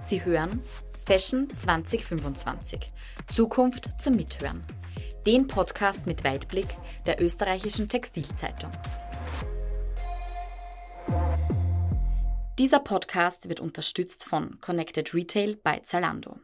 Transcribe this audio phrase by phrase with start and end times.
[0.00, 0.62] Sie hören
[1.06, 2.90] Fashion 2025.
[3.32, 4.64] Zukunft zum Mithören.
[5.26, 6.66] Den Podcast mit Weitblick
[7.06, 8.70] der österreichischen Textilzeitung.
[12.58, 16.38] Dieser Podcast wird unterstützt von Connected Retail bei Zalando.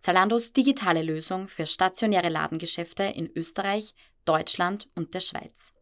[0.00, 3.94] Zalandos digitale Lösung für stationäre Ladengeschäfte in Österreich,
[4.24, 5.72] Deutschland und der Schweiz.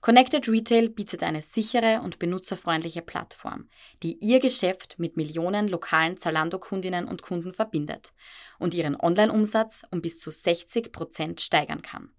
[0.00, 3.68] Connected Retail bietet eine sichere und benutzerfreundliche Plattform,
[4.02, 8.12] die ihr Geschäft mit Millionen lokalen Zalando-Kundinnen und Kunden verbindet
[8.58, 12.10] und ihren Online-Umsatz um bis zu 60 Prozent steigern kann.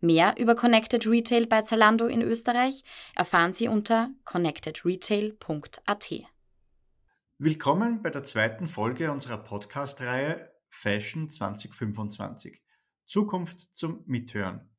[0.00, 2.82] Mehr über Connected Retail bei Zalando in Österreich
[3.14, 6.12] erfahren Sie unter connectedretail.at.
[7.38, 12.60] Willkommen bei der zweiten Folge unserer Podcast-Reihe Fashion 2025.
[13.06, 14.71] Zukunft zum Mithören.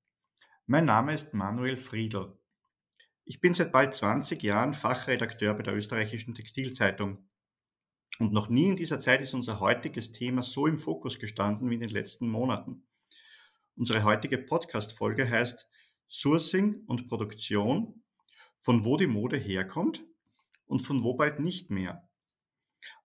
[0.65, 2.37] Mein Name ist Manuel Friedl.
[3.25, 7.27] Ich bin seit bald 20 Jahren Fachredakteur bei der österreichischen Textilzeitung.
[8.17, 11.73] Und noch nie in dieser Zeit ist unser heutiges Thema so im Fokus gestanden wie
[11.73, 12.87] in den letzten Monaten.
[13.75, 15.69] Unsere heutige Podcast-Folge heißt
[16.07, 18.01] Sourcing und Produktion,
[18.57, 20.05] von wo die Mode herkommt
[20.65, 22.07] und von wo bald nicht mehr.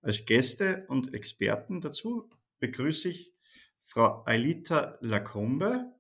[0.01, 2.31] Als Gäste und Experten dazu
[2.61, 3.35] begrüße ich
[3.83, 5.98] Frau Ailita Lacombe,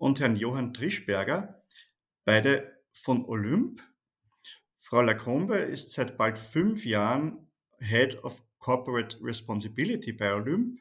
[0.00, 1.62] und Herrn Johann Trischberger,
[2.24, 3.80] beide von Olymp.
[4.78, 10.80] Frau Lacombe ist seit bald fünf Jahren Head of Corporate Responsibility bei Olymp.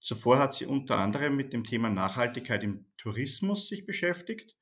[0.00, 4.56] Zuvor hat sie unter anderem mit dem Thema Nachhaltigkeit im Tourismus sich beschäftigt.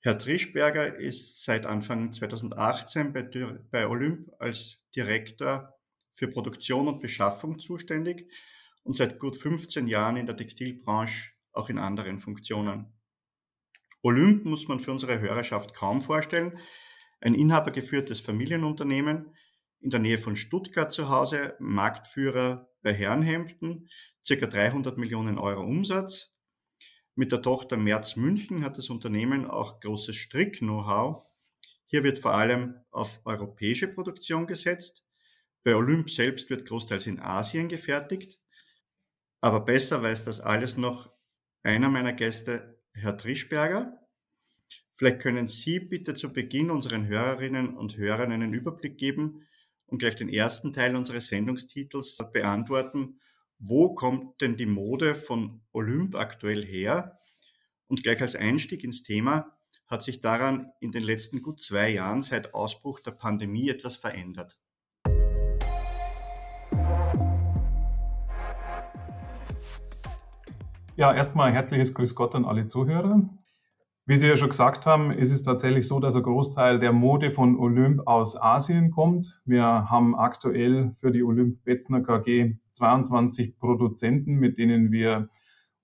[0.00, 3.22] Herr Trischberger ist seit Anfang 2018 bei,
[3.70, 5.78] bei Olymp als Direktor
[6.12, 8.32] für Produktion und Beschaffung zuständig
[8.82, 12.92] und seit gut 15 Jahren in der Textilbranche auch in anderen Funktionen.
[14.02, 16.58] Olymp muss man für unsere Hörerschaft kaum vorstellen.
[17.20, 19.34] Ein inhabergeführtes Familienunternehmen
[19.80, 23.88] in der Nähe von Stuttgart zu Hause, Marktführer bei Herrenhemden,
[24.26, 24.34] ca.
[24.34, 26.32] 300 Millionen Euro Umsatz.
[27.14, 31.24] Mit der Tochter Merz München hat das Unternehmen auch großes Strick-Know-how.
[31.86, 35.04] Hier wird vor allem auf europäische Produktion gesetzt.
[35.64, 38.38] Bei Olymp selbst wird großteils in Asien gefertigt.
[39.40, 41.10] Aber besser weiß das alles noch
[41.62, 43.98] einer meiner Gäste, Herr Trischberger.
[44.94, 49.46] Vielleicht können Sie bitte zu Beginn unseren Hörerinnen und Hörern einen Überblick geben
[49.86, 53.20] und gleich den ersten Teil unseres Sendungstitels beantworten.
[53.58, 57.20] Wo kommt denn die Mode von Olymp aktuell her?
[57.86, 62.22] Und gleich als Einstieg ins Thema, hat sich daran in den letzten gut zwei Jahren
[62.22, 64.58] seit Ausbruch der Pandemie etwas verändert?
[70.98, 73.22] Ja, erstmal ein herzliches Grüß Gott an alle Zuhörer.
[74.06, 77.30] Wie Sie ja schon gesagt haben, ist es tatsächlich so, dass ein Großteil der Mode
[77.30, 79.40] von Olymp aus Asien kommt.
[79.44, 85.28] Wir haben aktuell für die Olymp Betzner KG 22 Produzenten, mit denen wir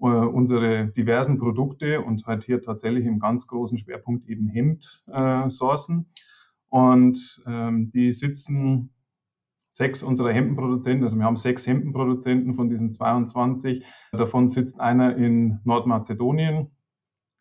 [0.01, 5.49] äh, unsere diversen Produkte und halt hier tatsächlich im ganz großen Schwerpunkt eben Hemd äh,
[5.49, 6.07] sourcen.
[6.71, 8.91] Und ähm, die sitzen
[9.75, 13.85] sechs unserer Hemdenproduzenten, also wir haben sechs Hemdenproduzenten von diesen 22.
[14.13, 16.71] Davon sitzt einer in Nordmazedonien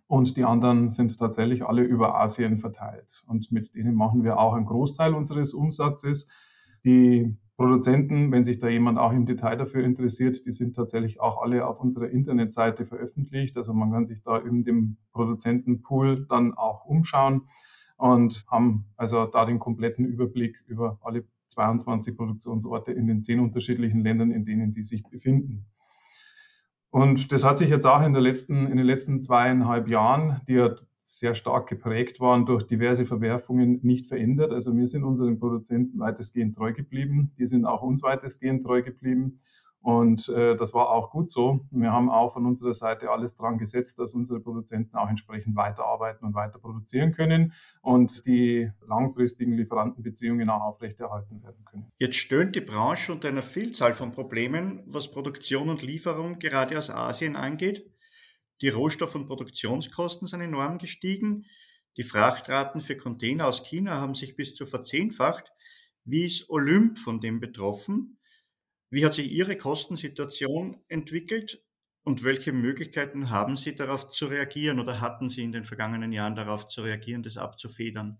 [0.07, 3.23] und die anderen sind tatsächlich alle über Asien verteilt.
[3.27, 6.27] Und mit denen machen wir auch einen Großteil unseres Umsatzes.
[6.83, 11.39] Die Produzenten, wenn sich da jemand auch im Detail dafür interessiert, die sind tatsächlich auch
[11.39, 13.55] alle auf unserer Internetseite veröffentlicht.
[13.57, 17.43] Also man kann sich da in dem Produzentenpool dann auch umschauen
[17.97, 24.03] und haben also da den kompletten Überblick über alle 22 Produktionsorte in den zehn unterschiedlichen
[24.03, 25.65] Ländern, in denen die sich befinden.
[26.89, 30.75] Und das hat sich jetzt auch in, letzten, in den letzten zweieinhalb Jahren, die ja
[31.03, 34.51] sehr stark geprägt waren durch diverse Verwerfungen, nicht verändert.
[34.51, 37.31] Also wir sind unseren Produzenten weitestgehend treu geblieben.
[37.37, 39.41] Die sind auch uns weitestgehend treu geblieben.
[39.83, 41.65] Und äh, das war auch gut so.
[41.69, 46.25] Wir haben auch von unserer Seite alles dran gesetzt, dass unsere Produzenten auch entsprechend weiterarbeiten
[46.25, 47.51] und weiter produzieren können
[47.81, 51.91] und die langfristigen Lieferantenbeziehungen auch aufrechterhalten werden können.
[51.97, 56.89] Jetzt stöhnt die Branche unter einer Vielzahl von Problemen, was Produktion und Lieferung gerade aus
[56.89, 57.85] Asien angeht.
[58.61, 61.45] Die Rohstoff- und Produktionskosten sind enorm gestiegen.
[61.97, 65.51] Die Frachtraten für Container aus China haben sich bis zu verzehnfacht.
[66.05, 68.17] Wie ist Olymp von dem betroffen?
[68.93, 71.65] Wie hat sich Ihre Kostensituation entwickelt
[72.03, 76.35] und welche Möglichkeiten haben Sie darauf zu reagieren oder hatten Sie in den vergangenen Jahren
[76.35, 78.19] darauf zu reagieren, das abzufedern?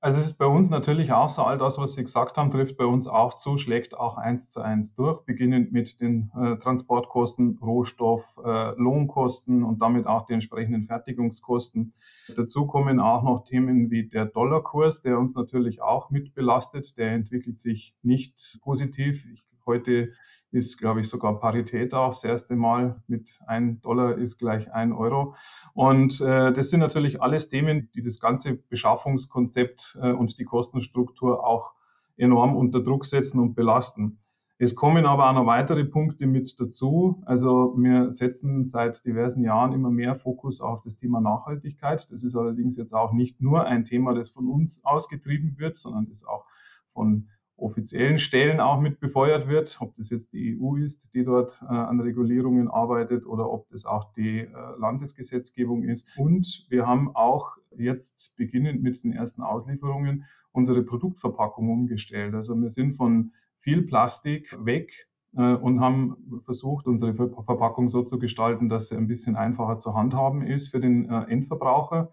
[0.00, 2.76] Also es ist bei uns natürlich auch so, all das, was Sie gesagt haben, trifft
[2.76, 7.60] bei uns auch zu, schlägt auch eins zu eins durch, beginnend mit den äh, Transportkosten,
[7.62, 11.94] Rohstoff, äh, Lohnkosten und damit auch die entsprechenden Fertigungskosten.
[12.34, 16.98] Dazu kommen auch noch Themen wie der Dollarkurs, der uns natürlich auch mit belastet.
[16.98, 19.24] Der entwickelt sich nicht positiv.
[19.64, 20.12] Heute
[20.50, 24.92] ist, glaube ich, sogar Parität auch das erste Mal mit ein Dollar ist gleich ein
[24.92, 25.34] Euro.
[25.74, 31.46] Und äh, das sind natürlich alles Themen, die das ganze Beschaffungskonzept äh, und die Kostenstruktur
[31.46, 31.72] auch
[32.16, 34.18] enorm unter Druck setzen und belasten.
[34.58, 37.22] Es kommen aber auch noch weitere Punkte mit dazu.
[37.26, 42.10] Also wir setzen seit diversen Jahren immer mehr Fokus auf das Thema Nachhaltigkeit.
[42.10, 46.06] Das ist allerdings jetzt auch nicht nur ein Thema, das von uns ausgetrieben wird, sondern
[46.06, 46.46] das auch
[46.94, 51.62] von offiziellen Stellen auch mit befeuert wird, ob das jetzt die EU ist, die dort
[51.62, 54.48] äh, an Regulierungen arbeitet oder ob das auch die äh,
[54.78, 56.08] Landesgesetzgebung ist.
[56.16, 62.34] Und wir haben auch jetzt beginnend mit den ersten Auslieferungen unsere Produktverpackung umgestellt.
[62.34, 63.32] Also wir sind von
[63.66, 69.08] viel Plastik weg äh, und haben versucht, unsere Verpackung so zu gestalten, dass sie ein
[69.08, 72.12] bisschen einfacher zu handhaben ist für den äh, Endverbraucher,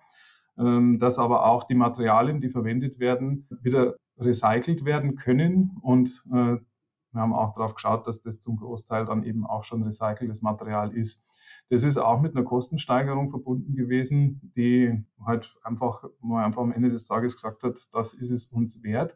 [0.58, 5.78] ähm, dass aber auch die Materialien, die verwendet werden, wieder recycelt werden können.
[5.84, 6.58] Und äh,
[7.12, 10.92] wir haben auch darauf geschaut, dass das zum Großteil dann eben auch schon recyceltes Material
[10.92, 11.24] ist.
[11.70, 16.72] Das ist auch mit einer Kostensteigerung verbunden gewesen, die halt einfach, wo man einfach am
[16.72, 19.16] Ende des Tages gesagt hat, das ist es uns wert.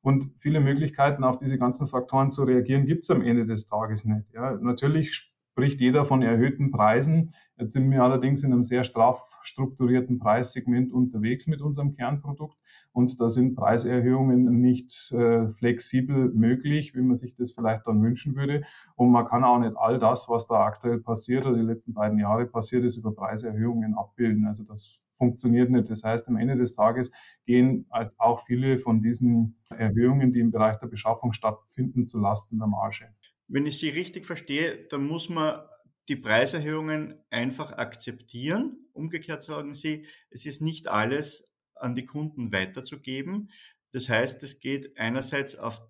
[0.00, 4.04] Und viele Möglichkeiten auf diese ganzen Faktoren zu reagieren gibt es am Ende des Tages
[4.04, 4.32] nicht.
[4.32, 7.34] Ja, natürlich spricht jeder von erhöhten Preisen.
[7.56, 12.56] Jetzt sind wir allerdings in einem sehr straff strukturierten Preissegment unterwegs mit unserem Kernprodukt.
[12.92, 18.36] Und da sind Preiserhöhungen nicht äh, flexibel möglich, wie man sich das vielleicht dann wünschen
[18.36, 18.62] würde.
[18.94, 22.20] Und man kann auch nicht all das, was da aktuell passiert oder die letzten beiden
[22.20, 24.46] Jahre passiert ist, über Preiserhöhungen abbilden.
[24.46, 25.90] Also das funktioniert nicht.
[25.90, 27.10] Das heißt, am Ende des Tages
[27.44, 32.58] gehen halt auch viele von diesen Erhöhungen, die im Bereich der Beschaffung stattfinden, zu Lasten
[32.58, 33.14] der Marge.
[33.48, 35.60] Wenn ich Sie richtig verstehe, dann muss man
[36.08, 38.78] die Preiserhöhungen einfach akzeptieren.
[38.94, 43.50] Umgekehrt sagen Sie, es ist nicht alles an die Kunden weiterzugeben.
[43.92, 45.82] Das heißt, es geht einerseits auf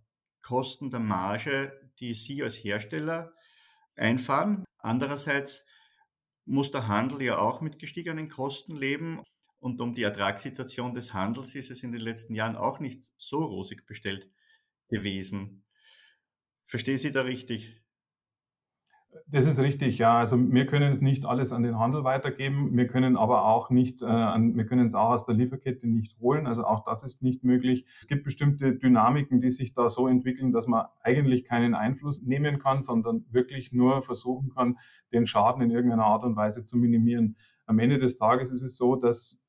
[0.43, 3.33] Kosten der Marge, die Sie als Hersteller
[3.97, 4.65] einfahren.
[4.79, 5.67] Andererseits
[6.49, 9.23] muss der Handel ja auch mit gestiegenen Kosten leben.
[9.61, 13.45] Und um die Ertragssituation des Handels ist es in den letzten Jahren auch nicht so
[13.45, 14.31] rosig bestellt
[14.89, 15.65] gewesen.
[16.65, 17.83] Verstehe Sie da richtig?
[19.27, 20.19] Das ist richtig, ja.
[20.19, 22.77] Also wir können es nicht alles an den Handel weitergeben.
[22.77, 26.47] Wir können aber auch nicht, äh, wir können es auch aus der Lieferkette nicht holen.
[26.47, 27.87] Also auch das ist nicht möglich.
[28.01, 32.59] Es gibt bestimmte Dynamiken, die sich da so entwickeln, dass man eigentlich keinen Einfluss nehmen
[32.59, 34.79] kann, sondern wirklich nur versuchen kann,
[35.13, 37.37] den Schaden in irgendeiner Art und Weise zu minimieren.
[37.67, 39.43] Am Ende des Tages ist es so, dass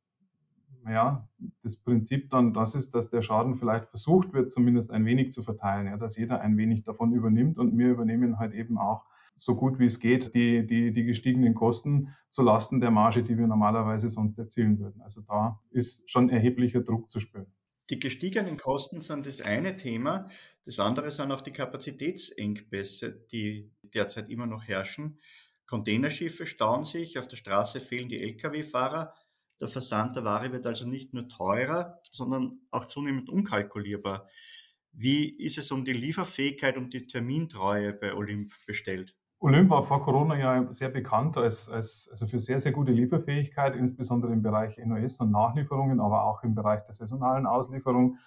[0.87, 1.27] ja,
[1.63, 5.43] das Prinzip dann das ist, dass der Schaden vielleicht versucht wird, zumindest ein wenig zu
[5.43, 9.05] verteilen, ja, dass jeder ein wenig davon übernimmt und wir übernehmen halt eben auch
[9.39, 13.37] so gut wie es geht die, die, die gestiegenen Kosten zu Lasten der Marge, die
[13.37, 15.01] wir normalerweise sonst erzielen würden.
[15.01, 17.47] Also da ist schon erheblicher Druck zu spüren.
[17.89, 20.29] Die gestiegenen Kosten sind das eine Thema.
[20.65, 25.19] Das andere sind auch die Kapazitätsengpässe, die derzeit immer noch herrschen.
[25.65, 29.13] Containerschiffe stauen sich, auf der Straße fehlen die Lkw-Fahrer.
[29.61, 34.27] Der Versand der Ware wird also nicht nur teurer, sondern auch zunehmend unkalkulierbar.
[34.91, 39.15] Wie ist es um die Lieferfähigkeit und die Termintreue bei Olymp bestellt?
[39.39, 43.75] Olymp war vor Corona ja sehr bekannt als, als also für sehr, sehr gute Lieferfähigkeit,
[43.75, 48.17] insbesondere im Bereich NOS und Nachlieferungen, aber auch im Bereich der saisonalen Auslieferung.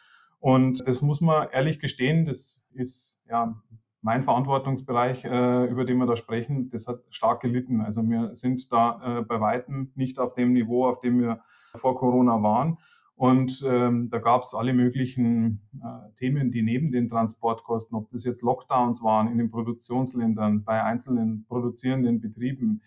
[0.40, 3.62] Und das muss man ehrlich gestehen, das ist ja
[4.02, 7.80] mein Verantwortungsbereich, äh, über den wir da sprechen, das hat stark gelitten.
[7.80, 11.40] Also wir sind da äh, bei weitem nicht auf dem Niveau, auf dem wir
[11.76, 12.78] vor Corona waren.
[13.14, 18.24] Und ähm, da gab es alle möglichen äh, Themen, die neben den Transportkosten, ob das
[18.24, 22.82] jetzt Lockdowns waren in den Produktionsländern, bei einzelnen produzierenden Betrieben,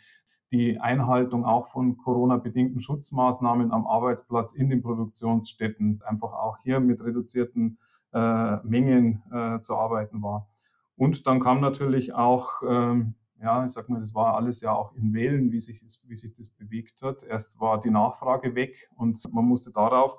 [0.51, 7.01] die Einhaltung auch von Corona-bedingten Schutzmaßnahmen am Arbeitsplatz in den Produktionsstätten, einfach auch hier mit
[7.01, 7.77] reduzierten
[8.13, 10.49] äh, Mengen äh, zu arbeiten war.
[10.97, 14.95] Und dann kam natürlich auch, ähm, ja, ich sag mal, das war alles ja auch
[14.95, 17.23] in Wellen, wie sich, wie sich das bewegt hat.
[17.23, 20.17] Erst war die Nachfrage weg und man musste darauf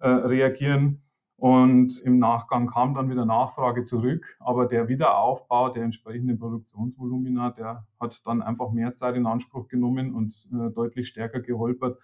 [0.00, 1.02] äh, reagieren.
[1.36, 7.86] Und im Nachgang kam dann wieder Nachfrage zurück, aber der Wiederaufbau der entsprechenden Produktionsvolumina, der
[8.00, 11.96] hat dann einfach mehr Zeit in Anspruch genommen und äh, deutlich stärker geholpert,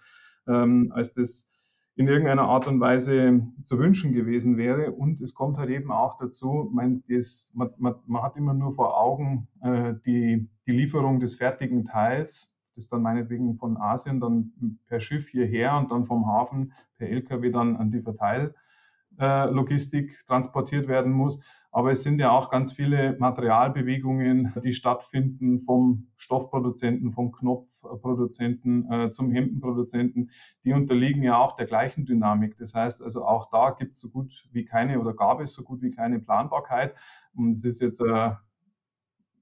[0.47, 1.49] ähm, als das
[1.97, 4.91] in irgendeiner Art und Weise zu wünschen gewesen wäre.
[4.91, 8.75] Und es kommt halt eben auch dazu, mein, das, man, man, man hat immer nur
[8.75, 14.77] vor Augen äh, die, die Lieferung des fertigen Teils, das dann meinetwegen von Asien dann
[14.87, 20.89] per Schiff hierher und dann vom Hafen per Lkw dann an die Verteillogistik äh, transportiert
[20.89, 21.39] werden muss.
[21.71, 28.91] Aber es sind ja auch ganz viele Materialbewegungen, die stattfinden vom Stoffproduzenten, vom Knopf Stoffproduzenten
[28.91, 30.31] äh, zum Hemdenproduzenten,
[30.63, 32.57] die unterliegen ja auch der gleichen Dynamik.
[32.57, 35.63] Das heißt also auch da gibt es so gut wie keine oder gab es so
[35.63, 36.93] gut wie keine Planbarkeit.
[37.35, 38.31] Und es ist jetzt äh,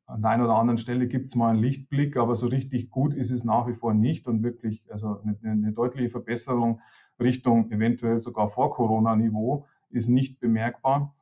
[0.06, 3.14] an der einen oder anderen Stelle gibt es mal einen Lichtblick, aber so richtig gut
[3.14, 6.82] ist es nach wie vor nicht und wirklich, also eine, eine deutliche Verbesserung
[7.20, 11.16] Richtung eventuell sogar vor Corona-Niveau ist nicht bemerkbar.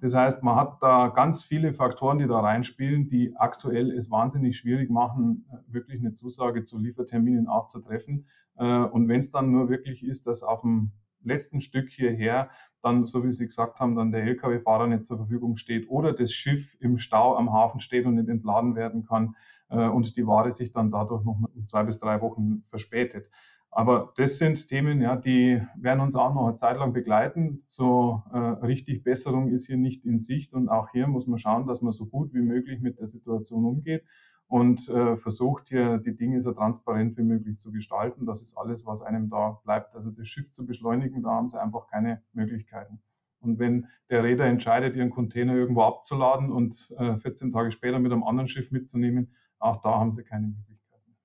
[0.00, 4.56] Das heißt, man hat da ganz viele Faktoren, die da reinspielen, die aktuell es wahnsinnig
[4.56, 8.26] schwierig machen, wirklich eine Zusage zu Lieferterminen auch zu treffen.
[8.56, 12.50] Äh, und wenn es dann nur wirklich ist, dass auf dem letzten Stück hierher
[12.82, 16.32] dann, so wie Sie gesagt haben, dann der Lkw-Fahrer nicht zur Verfügung steht oder das
[16.32, 19.36] Schiff im Stau am Hafen steht und nicht entladen werden kann
[19.68, 23.26] äh, und die Ware sich dann dadurch noch zwei bis drei Wochen verspätet.
[23.72, 27.62] Aber das sind Themen, ja, die werden uns auch noch eine Zeit lang begleiten.
[27.66, 31.66] So äh, richtig Besserung ist hier nicht in Sicht und auch hier muss man schauen,
[31.66, 34.04] dass man so gut wie möglich mit der Situation umgeht
[34.48, 38.26] und äh, versucht hier die Dinge so transparent wie möglich zu gestalten.
[38.26, 39.94] Das ist alles, was einem da bleibt.
[39.94, 43.00] Also das Schiff zu beschleunigen, da haben sie einfach keine Möglichkeiten.
[43.38, 48.12] Und wenn der Räder entscheidet, ihren Container irgendwo abzuladen und äh, 14 Tage später mit
[48.12, 51.16] einem anderen Schiff mitzunehmen, auch da haben sie keine Möglichkeiten.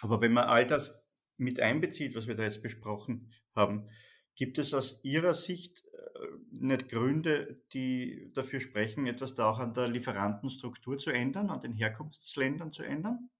[0.00, 1.03] Aber wenn man all das
[1.36, 3.88] mit einbezieht, was wir da jetzt besprochen haben,
[4.36, 9.74] gibt es aus Ihrer Sicht äh, nicht Gründe, die dafür sprechen, etwas da auch an
[9.74, 13.30] der Lieferantenstruktur zu ändern, an den Herkunftsländern zu ändern?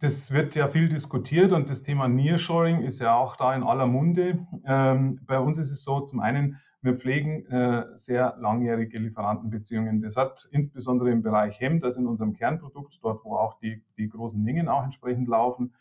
[0.00, 3.86] Das wird ja viel diskutiert und das Thema Nearshoring ist ja auch da in aller
[3.86, 4.46] Munde.
[4.64, 10.00] Ähm, bei uns ist es so, zum einen, wir pflegen äh, sehr langjährige Lieferantenbeziehungen.
[10.00, 14.08] Das hat insbesondere im Bereich Hemd, also in unserem Kernprodukt, dort wo auch die, die
[14.08, 15.74] großen Mengen auch entsprechend laufen,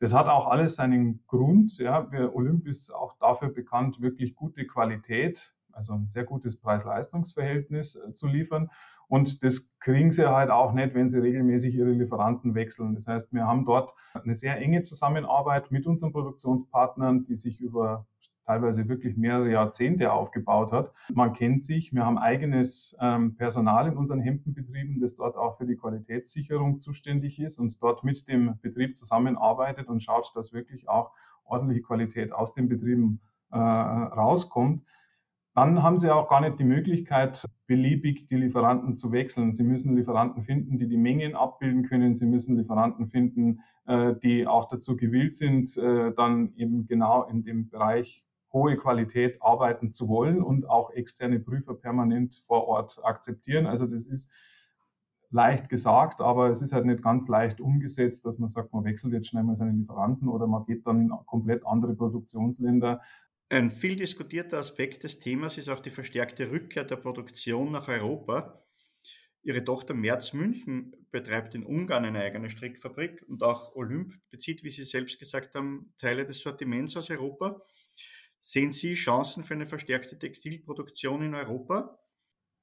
[0.00, 1.78] das hat auch alles seinen Grund.
[1.78, 8.12] Ja, Olymp ist auch dafür bekannt, wirklich gute Qualität, also ein sehr gutes Preis-Leistungs-Verhältnis äh,
[8.12, 8.70] zu liefern.
[9.08, 12.94] Und das kriegen sie halt auch nicht, wenn sie regelmäßig ihre Lieferanten wechseln.
[12.94, 18.06] Das heißt, wir haben dort eine sehr enge Zusammenarbeit mit unseren Produktionspartnern, die sich über
[18.50, 20.92] teilweise wirklich mehrere Jahrzehnte aufgebaut hat.
[21.14, 25.66] Man kennt sich, wir haben eigenes ähm, Personal in unseren Hemdenbetrieben, das dort auch für
[25.66, 31.12] die Qualitätssicherung zuständig ist und dort mit dem Betrieb zusammenarbeitet und schaut, dass wirklich auch
[31.44, 33.20] ordentliche Qualität aus den Betrieben
[33.52, 34.82] äh, rauskommt.
[35.54, 39.52] Dann haben Sie auch gar nicht die Möglichkeit, beliebig die Lieferanten zu wechseln.
[39.52, 42.14] Sie müssen Lieferanten finden, die die Mengen abbilden können.
[42.14, 47.44] Sie müssen Lieferanten finden, äh, die auch dazu gewillt sind, äh, dann eben genau in
[47.44, 53.66] dem Bereich hohe Qualität arbeiten zu wollen und auch externe Prüfer permanent vor Ort akzeptieren.
[53.66, 54.30] Also das ist
[55.30, 59.12] leicht gesagt, aber es ist halt nicht ganz leicht umgesetzt, dass man sagt, man wechselt
[59.12, 63.00] jetzt schnell mal seine Lieferanten oder man geht dann in komplett andere Produktionsländer.
[63.48, 68.64] Ein viel diskutierter Aspekt des Themas ist auch die verstärkte Rückkehr der Produktion nach Europa.
[69.42, 74.70] Ihre Tochter Merz München betreibt in Ungarn eine eigene Strickfabrik und auch Olymp bezieht, wie
[74.70, 77.62] Sie selbst gesagt haben, Teile des Sortiments aus Europa.
[78.40, 81.98] Sehen Sie Chancen für eine verstärkte Textilproduktion in Europa?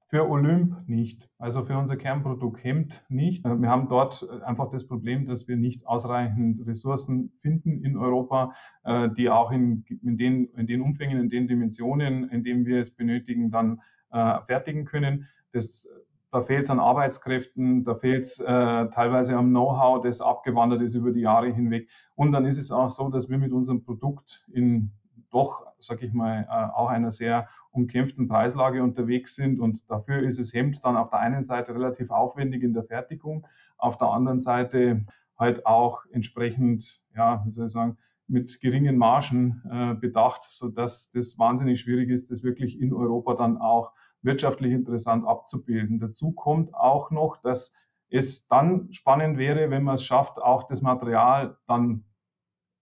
[0.09, 1.29] Für Olymp nicht.
[1.37, 3.43] Also für unser Kernprodukt Hemd nicht.
[3.43, 8.55] Wir haben dort einfach das Problem, dass wir nicht ausreichend Ressourcen finden in Europa,
[8.85, 12.79] äh, die auch in, in, den, in den Umfängen, in den Dimensionen, in denen wir
[12.79, 13.81] es benötigen, dann
[14.11, 15.27] äh, fertigen können.
[15.51, 15.87] Das,
[16.31, 20.95] da fehlt es an Arbeitskräften, da fehlt es äh, teilweise am Know-how, das abgewandert ist
[20.95, 21.89] über die Jahre hinweg.
[22.15, 24.93] Und dann ist es auch so, dass wir mit unserem Produkt in
[25.31, 29.59] doch, sag ich mal, äh, auch einer sehr umkämpften Preislage unterwegs sind.
[29.59, 33.45] Und dafür ist das Hemd dann auf der einen Seite relativ aufwendig in der Fertigung,
[33.77, 35.05] auf der anderen Seite
[35.37, 41.37] halt auch entsprechend, ja, wie soll ich sagen, mit geringen Margen äh, bedacht, sodass das
[41.39, 45.99] wahnsinnig schwierig ist, das wirklich in Europa dann auch wirtschaftlich interessant abzubilden.
[45.99, 47.73] Dazu kommt auch noch, dass
[48.09, 52.03] es dann spannend wäre, wenn man es schafft, auch das Material dann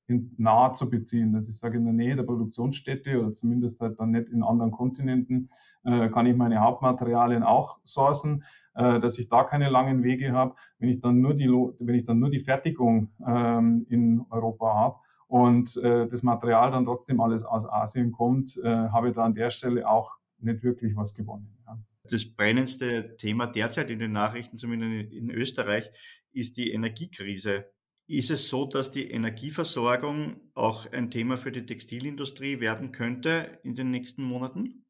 [0.08, 1.34] in, nah zu beziehen.
[1.34, 4.72] Dass ich sage, in der Nähe der Produktionsstätte oder zumindest halt dann nicht in anderen
[4.72, 5.50] Kontinenten,
[5.84, 8.44] äh, kann ich meine Hauptmaterialien auch sourcen,
[8.76, 10.56] äh, dass ich da keine langen Wege habe.
[10.80, 14.96] Wenn ich dann nur die, wenn ich dann nur die Fertigung ähm, in Europa habe
[15.28, 19.36] und äh, das Material dann trotzdem alles aus Asien kommt, äh, habe ich da an
[19.36, 21.56] der Stelle auch nicht wirklich was gewonnen.
[21.66, 21.78] Ja.
[22.10, 25.90] Das brennendste Thema derzeit in den Nachrichten, zumindest in Österreich,
[26.32, 27.66] ist die Energiekrise.
[28.08, 33.76] Ist es so, dass die Energieversorgung auch ein Thema für die Textilindustrie werden könnte in
[33.76, 34.86] den nächsten Monaten?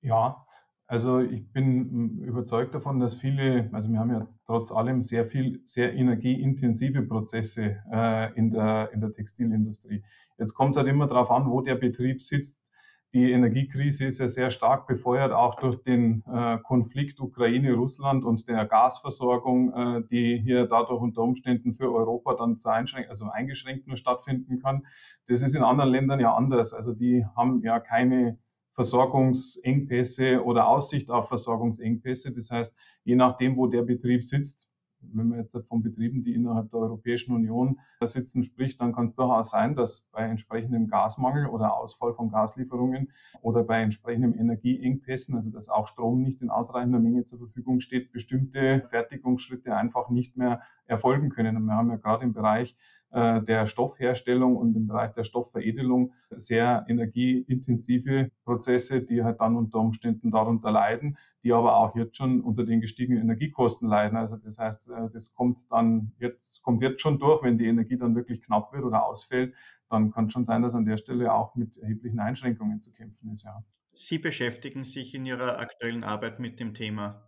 [0.00, 0.46] Ja,
[0.88, 5.60] also ich bin überzeugt davon, dass viele, also wir haben ja trotz allem sehr viel,
[5.64, 10.04] sehr energieintensive Prozesse äh, in, der, in der Textilindustrie.
[10.38, 12.65] Jetzt kommt es halt immer darauf an, wo der Betrieb sitzt.
[13.14, 18.66] Die Energiekrise ist ja sehr stark befeuert, auch durch den äh, Konflikt Ukraine-Russland und der
[18.66, 23.96] Gasversorgung, äh, die hier dadurch unter Umständen für Europa dann zu einschränken, also eingeschränkt nur
[23.96, 24.86] stattfinden kann.
[25.28, 26.74] Das ist in anderen Ländern ja anders.
[26.74, 28.38] Also die haben ja keine
[28.74, 32.32] Versorgungsengpässe oder Aussicht auf Versorgungsengpässe.
[32.32, 34.70] Das heißt, je nachdem, wo der Betrieb sitzt,
[35.12, 39.14] wenn man jetzt von Betrieben, die innerhalb der Europäischen Union sitzen, spricht, dann kann es
[39.14, 43.10] durchaus sein, dass bei entsprechendem Gasmangel oder Ausfall von Gaslieferungen
[43.42, 48.12] oder bei entsprechendem Energieengpässen, also dass auch Strom nicht in ausreichender Menge zur Verfügung steht,
[48.12, 51.56] bestimmte Fertigungsschritte einfach nicht mehr erfolgen können.
[51.56, 52.76] Und wir haben ja gerade im Bereich
[53.12, 60.30] der Stoffherstellung und im Bereich der Stoffveredelung sehr energieintensive Prozesse, die halt dann unter Umständen
[60.30, 64.18] darunter leiden, die aber auch jetzt schon unter den gestiegenen Energiekosten leiden.
[64.18, 67.96] Also das heißt, äh, das kommt dann jetzt, kommt jetzt schon durch, wenn die Energie
[67.96, 69.54] dann wirklich knapp wird oder ausfällt,
[69.88, 73.44] dann kann schon sein, dass an der Stelle auch mit erheblichen Einschränkungen zu kämpfen ist,
[73.44, 73.62] ja.
[73.92, 77.22] Sie beschäftigen sich in Ihrer aktuellen Arbeit mit dem Thema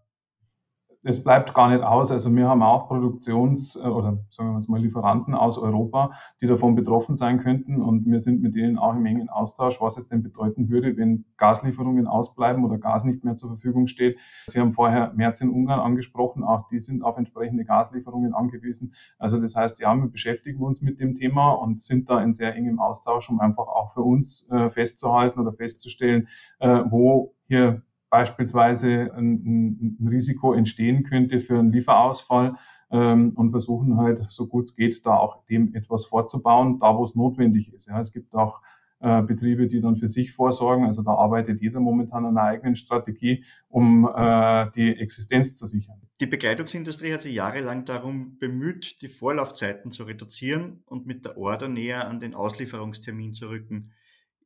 [1.04, 2.10] es bleibt gar nicht aus.
[2.10, 6.74] Also wir haben auch Produktions- äh, oder sagen wir mal Lieferanten aus Europa, die davon
[6.74, 7.80] betroffen sein könnten.
[7.80, 11.24] Und wir sind mit denen auch im engen Austausch, was es denn bedeuten würde, wenn
[11.36, 14.18] Gaslieferungen ausbleiben oder Gas nicht mehr zur Verfügung steht.
[14.48, 16.42] Sie haben vorher März in Ungarn angesprochen.
[16.42, 18.94] Auch die sind auf entsprechende Gaslieferungen angewiesen.
[19.18, 22.54] Also das heißt, ja, wir beschäftigen uns mit dem Thema und sind da in sehr
[22.54, 26.28] engem Austausch, um einfach auch für uns äh, festzuhalten oder festzustellen,
[26.58, 32.56] äh, wo hier beispielsweise ein, ein Risiko entstehen könnte für einen Lieferausfall
[32.90, 37.04] ähm, und versuchen halt, so gut es geht, da auch dem etwas vorzubauen, da wo
[37.04, 37.88] es notwendig ist.
[37.88, 38.60] Ja, es gibt auch
[39.00, 40.84] äh, Betriebe, die dann für sich vorsorgen.
[40.86, 46.00] Also da arbeitet jeder momentan an einer eigenen Strategie, um äh, die Existenz zu sichern.
[46.20, 51.68] Die Bekleidungsindustrie hat sich jahrelang darum bemüht, die Vorlaufzeiten zu reduzieren und mit der Order
[51.68, 53.92] näher an den Auslieferungstermin zu rücken.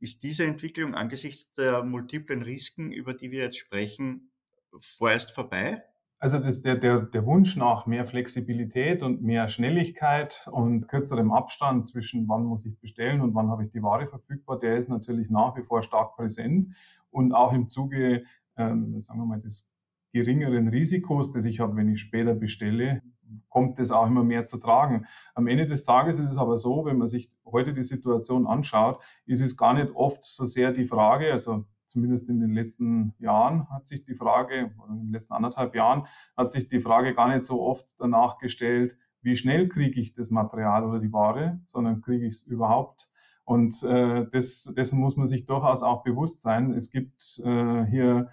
[0.02, 4.32] Ist diese Entwicklung angesichts der multiplen Risiken, über die wir jetzt sprechen,
[4.80, 5.84] vorerst vorbei?
[6.18, 11.86] Also das, der, der, der Wunsch nach mehr Flexibilität und mehr Schnelligkeit und kürzerem Abstand
[11.86, 15.30] zwischen wann muss ich bestellen und wann habe ich die Ware verfügbar, der ist natürlich
[15.30, 16.74] nach wie vor stark präsent.
[17.12, 18.24] Und auch im Zuge,
[18.56, 19.72] ähm, sagen wir mal, des
[20.12, 23.02] geringeren Risikos, das ich habe, wenn ich später bestelle,
[23.48, 25.06] kommt das auch immer mehr zu tragen.
[25.34, 29.00] Am Ende des Tages ist es aber so, wenn man sich heute die Situation anschaut,
[29.26, 33.68] ist es gar nicht oft so sehr die Frage, also zumindest in den letzten Jahren
[33.70, 37.44] hat sich die Frage, in den letzten anderthalb Jahren hat sich die Frage gar nicht
[37.44, 42.26] so oft danach gestellt, wie schnell kriege ich das Material oder die Ware, sondern kriege
[42.26, 43.08] ich es überhaupt.
[43.44, 46.72] Und äh, das, dessen muss man sich durchaus auch bewusst sein.
[46.72, 48.30] Es gibt äh, hier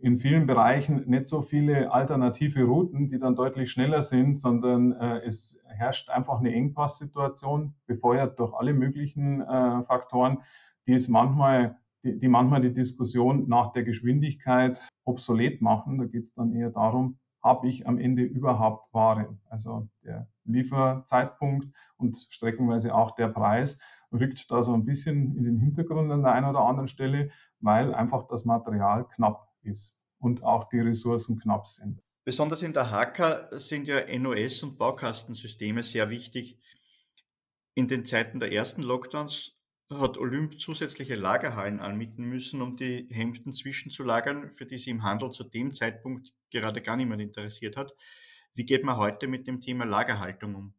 [0.00, 5.20] in vielen Bereichen nicht so viele alternative Routen, die dann deutlich schneller sind, sondern äh,
[5.26, 10.38] es herrscht einfach eine Engpasssituation, befeuert durch alle möglichen äh, Faktoren,
[10.86, 15.98] die es manchmal, die, die, manchmal die Diskussion nach der Geschwindigkeit obsolet machen.
[15.98, 19.36] Da geht es dann eher darum, habe ich am Ende überhaupt Ware?
[19.48, 23.78] Also der Lieferzeitpunkt und streckenweise auch der Preis
[24.12, 27.94] rückt da so ein bisschen in den Hintergrund an der einen oder anderen Stelle, weil
[27.94, 32.02] einfach das Material knapp ist und auch die Ressourcen knapp sind.
[32.24, 36.58] Besonders in der HK sind ja NOS und Baukastensysteme sehr wichtig.
[37.74, 39.56] In den Zeiten der ersten Lockdowns
[39.92, 45.30] hat Olymp zusätzliche Lagerhallen anmieten müssen, um die Hemden zwischenzulagern, für die sie im Handel
[45.30, 47.92] zu dem Zeitpunkt gerade gar niemand interessiert hat.
[48.54, 50.74] Wie geht man heute mit dem Thema Lagerhaltung um?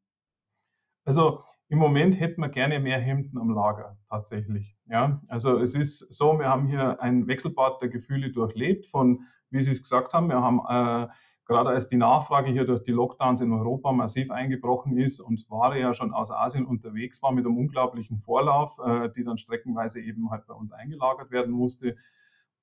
[1.04, 4.76] Also im Moment hätten wir gerne mehr Hemden am Lager, tatsächlich.
[4.92, 9.62] Ja, also es ist so, wir haben hier ein Wechselbad der Gefühle durchlebt von, wie
[9.62, 11.08] Sie es gesagt haben, wir haben äh,
[11.46, 15.80] gerade als die Nachfrage hier durch die Lockdowns in Europa massiv eingebrochen ist und Ware
[15.80, 20.30] ja schon aus Asien unterwegs war mit einem unglaublichen Vorlauf, äh, die dann streckenweise eben
[20.30, 21.96] halt bei uns eingelagert werden musste,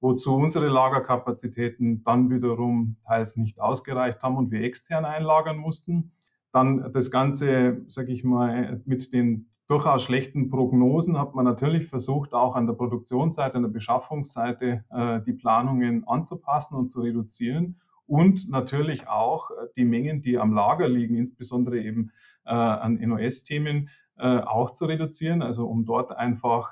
[0.02, 6.12] wozu unsere Lagerkapazitäten dann wiederum teils nicht ausgereicht haben und wir extern einlagern mussten.
[6.52, 12.32] Dann das Ganze, sage ich mal, mit den durchaus schlechten Prognosen hat man natürlich versucht,
[12.32, 18.48] auch an der Produktionsseite, an der Beschaffungsseite äh, die Planungen anzupassen und zu reduzieren und
[18.48, 22.10] natürlich auch äh, die Mengen, die am Lager liegen, insbesondere eben
[22.46, 26.70] äh, an NOS-Themen, äh, auch zu reduzieren, also um dort einfach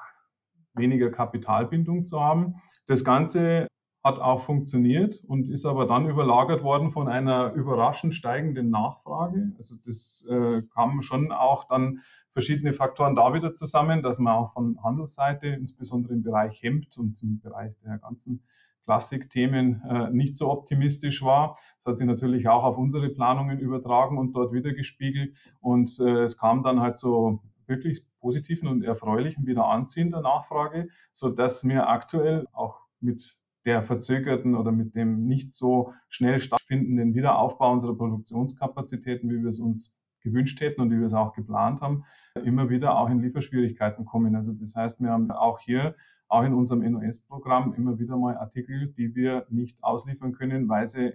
[0.74, 2.62] weniger Kapitalbindung zu haben.
[2.86, 3.68] Das Ganze
[4.06, 9.50] hat auch funktioniert und ist aber dann überlagert worden von einer überraschend steigenden Nachfrage.
[9.58, 14.52] Also das äh, kam schon auch dann verschiedene Faktoren da wieder zusammen, dass man auch
[14.52, 18.44] von Handelsseite, insbesondere im Bereich Hemd und im Bereich der ganzen
[18.84, 21.58] Klassikthemen äh, nicht so optimistisch war.
[21.78, 25.34] Das hat sich natürlich auch auf unsere Planungen übertragen und dort wieder gespiegelt.
[25.60, 31.30] Und äh, es kam dann halt so wirklich positiven und erfreulichen Wiederanziehen der Nachfrage, so
[31.30, 37.72] dass wir aktuell auch mit der verzögerten oder mit dem nicht so schnell stattfindenden Wiederaufbau
[37.72, 42.04] unserer Produktionskapazitäten, wie wir es uns gewünscht hätten und wie wir es auch geplant haben,
[42.44, 44.34] immer wieder auch in Lieferschwierigkeiten kommen.
[44.34, 45.94] Also das heißt, wir haben auch hier,
[46.28, 51.12] auch in unserem NOS-Programm, immer wieder mal Artikel, die wir nicht ausliefern können, weil sie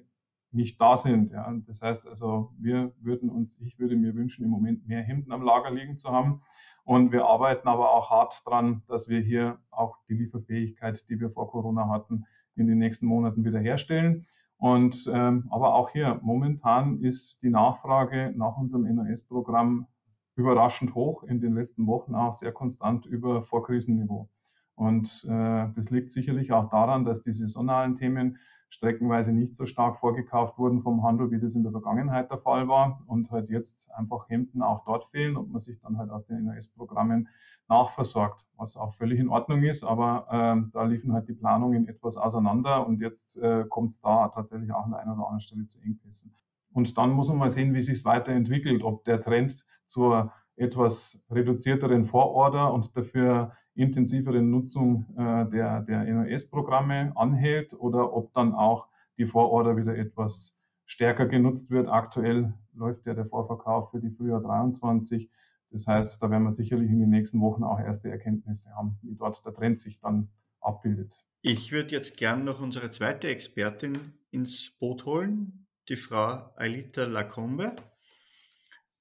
[0.52, 1.32] nicht da sind.
[1.32, 1.54] Ja.
[1.68, 5.42] Das heißt also, wir würden uns, ich würde mir wünschen, im Moment mehr Hemden am
[5.42, 6.42] Lager liegen zu haben.
[6.84, 11.30] Und wir arbeiten aber auch hart dran, dass wir hier auch die Lieferfähigkeit, die wir
[11.30, 14.26] vor Corona hatten, in den nächsten Monaten wieder herstellen.
[14.58, 19.88] Und ähm, aber auch hier momentan ist die Nachfrage nach unserem NOS-Programm
[20.36, 24.30] überraschend hoch, in den letzten Wochen auch sehr konstant über Vorkrisenniveau.
[24.76, 28.38] Und äh, das liegt sicherlich auch daran, dass die saisonalen Themen
[28.70, 32.68] streckenweise nicht so stark vorgekauft wurden vom Handel, wie das in der Vergangenheit der Fall
[32.68, 36.26] war und halt jetzt einfach Hemden auch dort fehlen und man sich dann halt aus
[36.26, 37.28] den NOS-Programmen
[37.68, 42.18] nachversorgt, was auch völlig in Ordnung ist, aber äh, da liefen halt die Planungen etwas
[42.18, 45.66] auseinander und jetzt äh, kommt es da tatsächlich auch an der einen oder anderen Stelle
[45.66, 46.34] zu Engpässen.
[46.74, 51.26] Und dann muss man mal sehen, wie sich es weiterentwickelt, ob der Trend zur etwas
[51.30, 58.88] reduzierteren Vororder und dafür intensiveren Nutzung äh, der, der NOS-Programme anhält oder ob dann auch
[59.18, 61.88] die Vororder wieder etwas stärker genutzt wird.
[61.88, 65.30] Aktuell läuft ja der Vorverkauf für die Frühjahr 23.
[65.72, 69.16] Das heißt, da werden wir sicherlich in den nächsten Wochen auch erste Erkenntnisse haben, wie
[69.16, 70.30] dort der Trend sich dann
[70.60, 71.18] abbildet.
[71.42, 77.76] Ich würde jetzt gern noch unsere zweite Expertin ins Boot holen, die Frau Ailita Lacombe.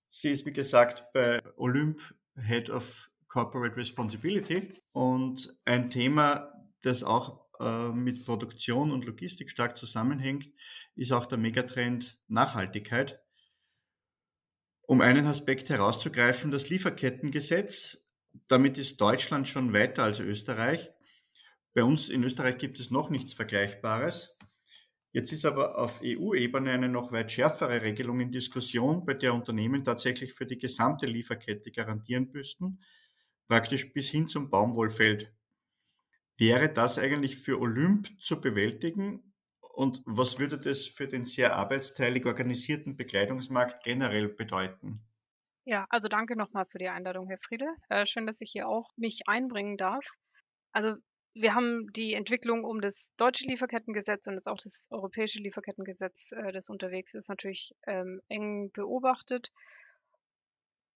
[0.09, 2.01] Sie ist, wie gesagt, bei Olymp
[2.37, 4.73] Head of Corporate Responsibility.
[4.93, 6.53] Und ein Thema,
[6.83, 10.49] das auch äh, mit Produktion und Logistik stark zusammenhängt,
[10.97, 13.21] ist auch der Megatrend Nachhaltigkeit.
[14.91, 18.05] Um einen Aspekt herauszugreifen, das Lieferkettengesetz.
[18.49, 20.91] Damit ist Deutschland schon weiter als Österreich.
[21.75, 24.37] Bei uns in Österreich gibt es noch nichts Vergleichbares.
[25.13, 29.85] Jetzt ist aber auf EU-Ebene eine noch weit schärfere Regelung in Diskussion, bei der Unternehmen
[29.85, 32.81] tatsächlich für die gesamte Lieferkette garantieren müssten,
[33.47, 35.33] praktisch bis hin zum Baumwollfeld.
[36.37, 39.30] Wäre das eigentlich für Olymp zu bewältigen?
[39.73, 45.01] Und was würde das für den sehr arbeitsteilig organisierten Bekleidungsmarkt generell bedeuten?
[45.65, 47.69] Ja, also danke nochmal für die Einladung, Herr Friedel.
[47.89, 50.05] Äh, schön, dass ich hier auch mich einbringen darf.
[50.73, 50.97] Also
[51.35, 56.53] wir haben die Entwicklung um das deutsche Lieferkettengesetz und jetzt auch das europäische Lieferkettengesetz, äh,
[56.53, 59.51] das unterwegs ist, natürlich ähm, eng beobachtet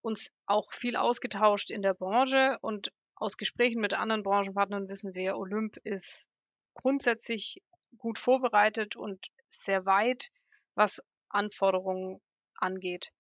[0.05, 5.37] uns auch viel ausgetauscht in der Branche und aus Gesprächen mit anderen Branchenpartnern wissen wir,
[5.37, 6.29] Olymp ist
[6.75, 7.63] grundsätzlich
[7.99, 10.31] gut vorbereitet und sehr weit,
[10.75, 12.21] was Anforderungen
[12.57, 13.11] angeht.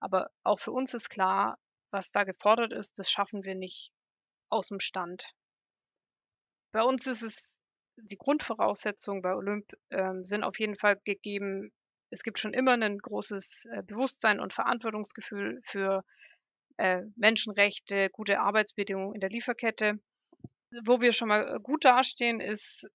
[0.00, 1.58] Aber auch für uns ist klar,
[1.90, 3.92] was da gefordert ist, das schaffen wir nicht
[4.50, 5.34] aus dem Stand.
[6.72, 7.58] Bei uns ist es
[7.96, 11.72] die Grundvoraussetzungen bei Olymp äh, sind auf jeden Fall gegeben.
[12.10, 16.04] Es gibt schon immer ein großes äh, Bewusstsein und Verantwortungsgefühl für
[16.76, 19.98] äh, Menschenrechte, gute Arbeitsbedingungen in der Lieferkette.
[20.84, 22.88] Wo wir schon mal äh, gut dastehen, ist,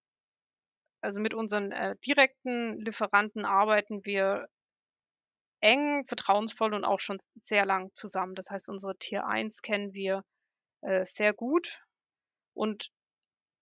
[1.04, 4.48] also mit unseren äh, direkten Lieferanten arbeiten wir
[5.62, 8.36] eng, vertrauensvoll und auch schon sehr lang zusammen.
[8.36, 10.24] Das heißt, unsere Tier 1 kennen wir
[10.82, 11.80] äh, sehr gut
[12.54, 12.92] und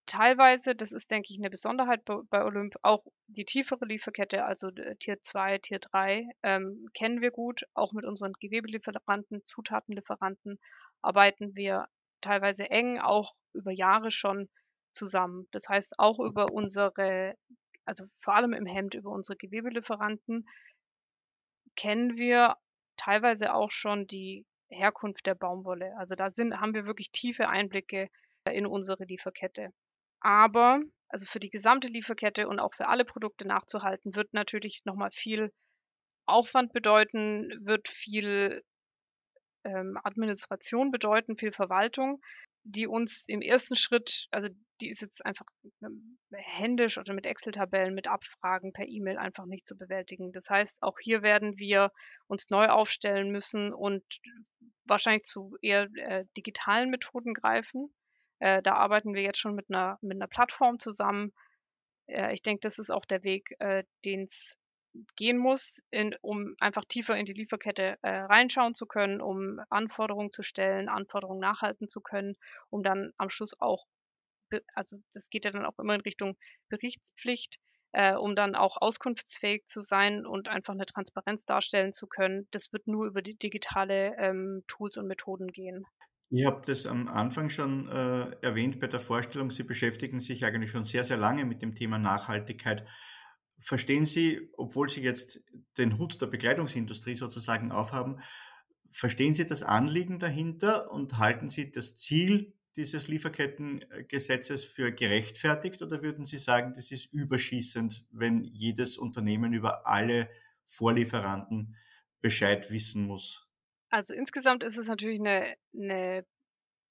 [0.05, 4.95] teilweise, das ist, denke ich, eine Besonderheit bei, Olymp, auch die tiefere Lieferkette, also äh,
[4.97, 7.63] Tier 2, Tier 3, ähm, kennen wir gut.
[7.73, 10.59] Auch mit unseren Gewebelieferanten, Zutatenlieferanten
[11.01, 11.87] arbeiten wir
[12.19, 14.49] teilweise eng, auch über Jahre schon
[14.93, 15.47] zusammen.
[15.51, 17.35] Das heißt, auch über unsere,
[17.85, 20.47] also vor allem im Hemd, über unsere Gewebelieferanten
[21.75, 22.55] kennen wir
[22.97, 25.93] teilweise auch schon die Herkunft der Baumwolle.
[25.97, 28.09] Also da sind, haben wir wirklich tiefe Einblicke
[28.49, 29.69] in unsere Lieferkette.
[30.19, 35.11] Aber, also für die gesamte Lieferkette und auch für alle Produkte nachzuhalten, wird natürlich nochmal
[35.11, 35.51] viel
[36.25, 38.63] Aufwand bedeuten, wird viel
[39.63, 42.21] ähm, Administration bedeuten, viel Verwaltung,
[42.63, 44.49] die uns im ersten Schritt, also
[44.81, 45.45] die ist jetzt einfach
[46.31, 50.31] händisch oder mit Excel-Tabellen, mit Abfragen per E-Mail einfach nicht zu bewältigen.
[50.31, 51.91] Das heißt, auch hier werden wir
[52.27, 54.03] uns neu aufstellen müssen und
[54.85, 57.93] wahrscheinlich zu eher äh, digitalen Methoden greifen.
[58.39, 61.31] Äh, da arbeiten wir jetzt schon mit einer, mit einer Plattform zusammen.
[62.07, 64.57] Äh, ich denke, das ist auch der Weg, äh, den es
[65.15, 70.31] gehen muss, in, um einfach tiefer in die Lieferkette äh, reinschauen zu können, um Anforderungen
[70.31, 72.35] zu stellen, Anforderungen nachhalten zu können,
[72.69, 73.85] um dann am Schluss auch,
[74.73, 76.37] also das geht ja dann auch immer in Richtung
[76.69, 77.57] Berichtspflicht,
[77.93, 82.47] äh, um dann auch auskunftsfähig zu sein und einfach eine Transparenz darstellen zu können.
[82.51, 85.85] Das wird nur über die digitale ähm, Tools und Methoden gehen.
[86.33, 90.71] Ihr habt es am Anfang schon äh, erwähnt bei der Vorstellung, Sie beschäftigen sich eigentlich
[90.71, 92.85] schon sehr, sehr lange mit dem Thema Nachhaltigkeit.
[93.61, 95.41] Verstehen Sie, obwohl Sie jetzt
[95.77, 98.19] den Hut der Bekleidungsindustrie sozusagen aufhaben,
[98.91, 106.01] verstehen Sie das Anliegen dahinter und halten Sie das Ziel dieses Lieferkettengesetzes für gerechtfertigt oder
[106.01, 110.29] würden Sie sagen, das ist überschießend, wenn jedes Unternehmen über alle
[110.65, 111.75] Vorlieferanten
[112.21, 113.47] Bescheid wissen muss?
[113.89, 116.25] Also insgesamt ist es natürlich eine, eine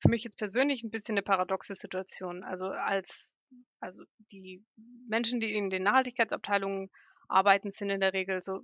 [0.01, 2.45] für mich jetzt persönlich ein bisschen eine paradoxe Situation.
[2.45, 3.37] Also als
[3.81, 4.65] also die
[5.09, 6.91] Menschen, die in den Nachhaltigkeitsabteilungen
[7.29, 8.61] arbeiten, sind in der Regel so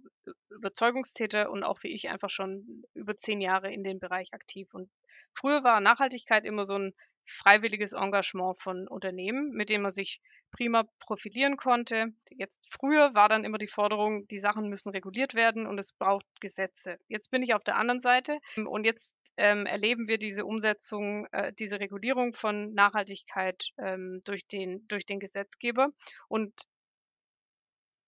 [0.51, 4.69] Überzeugungstäter und auch wie ich einfach schon über zehn Jahre in dem Bereich aktiv.
[4.73, 4.91] Und
[5.35, 6.95] früher war Nachhaltigkeit immer so ein
[7.25, 10.21] freiwilliges Engagement von Unternehmen, mit dem man sich
[10.53, 12.13] prima profilieren konnte.
[12.31, 16.27] Jetzt früher war dann immer die Forderung, die Sachen müssen reguliert werden und es braucht
[16.41, 16.99] Gesetze.
[17.09, 21.53] Jetzt bin ich auf der anderen Seite und jetzt ähm, erleben wir diese Umsetzung, äh,
[21.53, 25.91] diese Regulierung von Nachhaltigkeit ähm, durch, den, durch den Gesetzgeber.
[26.29, 26.53] Und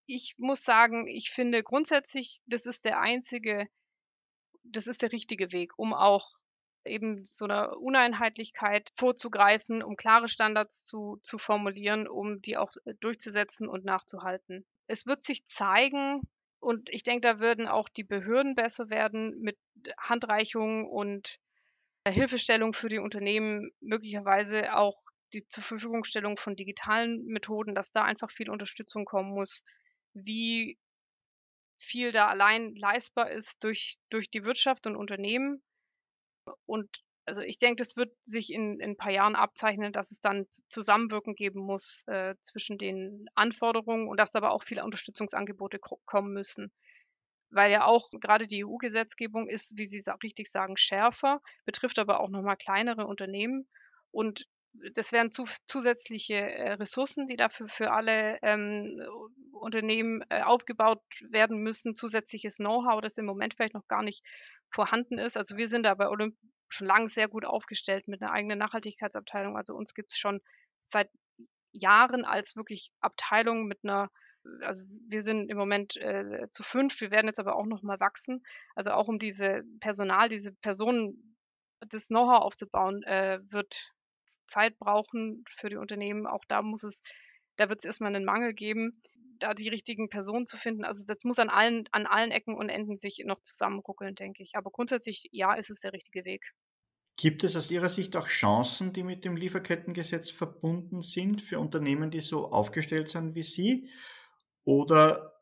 [0.07, 3.69] ich muss sagen, ich finde grundsätzlich, das ist der einzige,
[4.65, 6.31] das ist der richtige Weg, um auch
[6.85, 12.95] eben so einer Uneinheitlichkeit vorzugreifen, um klare Standards zu, zu formulieren, um die auch äh,
[13.01, 14.65] durchzusetzen und nachzuhalten.
[14.87, 16.23] Es wird sich zeigen,
[16.61, 19.57] und ich denke, da würden auch die Behörden besser werden mit
[19.99, 21.39] Handreichungen und
[22.07, 25.01] Hilfestellung für die Unternehmen, möglicherweise auch
[25.33, 29.63] die zur Verfügungstellung von digitalen Methoden, dass da einfach viel Unterstützung kommen muss,
[30.15, 30.79] wie
[31.79, 35.63] viel da allein leistbar ist durch, durch die Wirtschaft und Unternehmen.
[36.67, 40.21] Und also ich denke, das wird sich in, in ein paar Jahren abzeichnen, dass es
[40.21, 46.33] dann Zusammenwirken geben muss äh, zwischen den Anforderungen und dass aber auch viele Unterstützungsangebote kommen
[46.33, 46.73] müssen.
[47.51, 52.31] Weil ja auch gerade die EU-Gesetzgebung ist, wie Sie richtig sagen, schärfer, betrifft aber auch
[52.31, 53.69] nochmal kleinere Unternehmen.
[54.11, 54.47] Und
[54.95, 59.03] das wären zu, zusätzliche äh, Ressourcen, die dafür für alle ähm,
[59.53, 64.25] Unternehmen äh, aufgebaut werden müssen, zusätzliches Know-how, das im Moment vielleicht noch gar nicht
[64.71, 65.37] vorhanden ist.
[65.37, 66.35] Also wir sind da bei Olymp
[66.69, 69.57] schon lange sehr gut aufgestellt mit einer eigenen Nachhaltigkeitsabteilung.
[69.57, 70.41] Also uns gibt es schon
[70.85, 71.11] seit
[71.73, 74.11] Jahren als wirklich Abteilung mit einer,
[74.63, 78.01] also wir sind im Moment äh, zu fünf, wir werden jetzt aber auch noch mal
[78.01, 78.43] wachsen.
[78.75, 81.37] Also auch um diese Personal, diese Personen,
[81.81, 83.93] das Know-how aufzubauen, äh, wird
[84.49, 86.27] Zeit brauchen für die Unternehmen.
[86.27, 87.03] Auch da muss es,
[87.57, 88.93] da wird es erstmal einen Mangel geben
[89.39, 90.85] da die richtigen Personen zu finden.
[90.85, 94.57] Also das muss an allen, an allen Ecken und Enden sich noch zusammenruckeln, denke ich.
[94.57, 96.53] Aber grundsätzlich, ja, ist es der richtige Weg.
[97.17, 102.11] Gibt es aus Ihrer Sicht auch Chancen, die mit dem Lieferkettengesetz verbunden sind für Unternehmen,
[102.11, 103.91] die so aufgestellt sind wie Sie?
[104.65, 105.39] Oder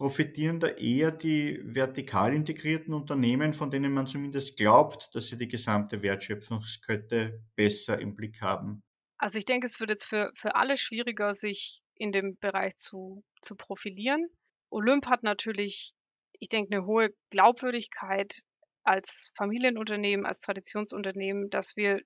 [0.00, 5.46] profitieren da eher die vertikal integrierten Unternehmen, von denen man zumindest glaubt, dass sie die
[5.46, 8.82] gesamte Wertschöpfungskette besser im Blick haben?
[9.18, 13.22] Also ich denke, es wird jetzt für, für alle schwieriger, sich in dem Bereich zu,
[13.42, 14.26] zu profilieren.
[14.70, 15.92] Olymp hat natürlich,
[16.38, 18.42] ich denke, eine hohe Glaubwürdigkeit
[18.84, 22.00] als Familienunternehmen, als Traditionsunternehmen, dass wir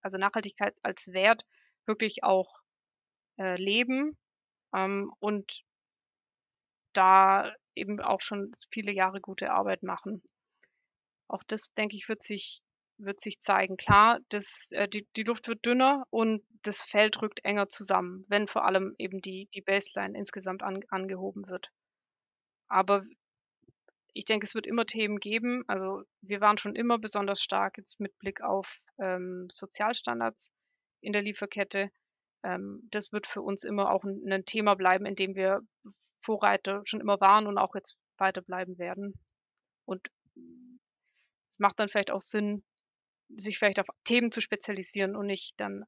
[0.00, 1.44] also Nachhaltigkeit als Wert
[1.86, 2.60] wirklich auch
[3.36, 4.16] äh, leben
[4.74, 5.64] ähm, und
[6.92, 10.22] da eben auch schon viele Jahre gute Arbeit machen.
[11.26, 12.60] Auch das, denke ich, wird sich
[13.04, 13.76] wird sich zeigen.
[13.76, 18.48] Klar, das, äh, die, die Luft wird dünner und das Feld rückt enger zusammen, wenn
[18.48, 21.70] vor allem eben die, die Baseline insgesamt an, angehoben wird.
[22.68, 23.04] Aber
[24.14, 25.64] ich denke, es wird immer Themen geben.
[25.66, 30.52] Also wir waren schon immer besonders stark jetzt mit Blick auf ähm, Sozialstandards
[31.00, 31.90] in der Lieferkette.
[32.42, 35.60] Ähm, das wird für uns immer auch ein, ein Thema bleiben, in dem wir
[36.16, 39.14] Vorreiter schon immer waren und auch jetzt weiter bleiben werden.
[39.84, 40.08] Und
[41.52, 42.64] es macht dann vielleicht auch Sinn,
[43.36, 45.84] sich vielleicht auf Themen zu spezialisieren und nicht dann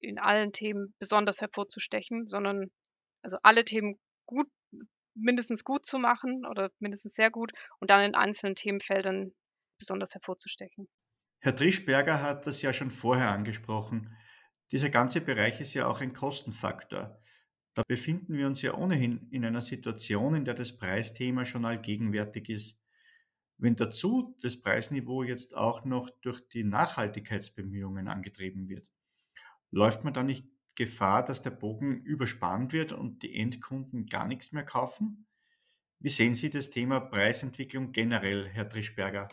[0.00, 2.70] in allen Themen besonders hervorzustechen, sondern
[3.22, 4.48] also alle Themen gut,
[5.14, 9.32] mindestens gut zu machen oder mindestens sehr gut und dann in einzelnen Themenfeldern
[9.78, 10.88] besonders hervorzustechen.
[11.40, 14.16] Herr Trischberger hat das ja schon vorher angesprochen.
[14.72, 17.20] Dieser ganze Bereich ist ja auch ein Kostenfaktor.
[17.74, 22.48] Da befinden wir uns ja ohnehin in einer Situation, in der das Preisthema schon allgegenwärtig
[22.48, 22.80] ist.
[23.58, 28.92] Wenn dazu das Preisniveau jetzt auch noch durch die Nachhaltigkeitsbemühungen angetrieben wird,
[29.70, 34.52] läuft man da nicht Gefahr, dass der Bogen überspannt wird und die Endkunden gar nichts
[34.52, 35.26] mehr kaufen?
[36.00, 39.28] Wie sehen Sie das Thema Preisentwicklung generell, Herr Trischberger?